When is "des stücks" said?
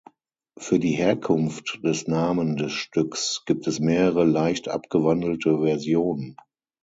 2.57-3.43